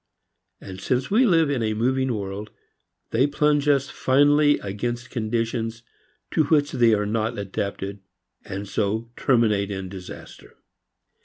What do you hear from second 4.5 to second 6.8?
against conditions to which